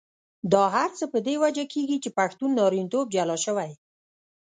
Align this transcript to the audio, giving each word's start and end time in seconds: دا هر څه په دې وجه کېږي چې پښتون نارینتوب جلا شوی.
دا 0.53 0.63
هر 0.75 0.89
څه 0.97 1.05
په 1.13 1.19
دې 1.27 1.35
وجه 1.43 1.63
کېږي 1.73 1.97
چې 2.03 2.15
پښتون 2.17 2.49
نارینتوب 2.59 3.05
جلا 3.15 3.37
شوی. 3.45 3.71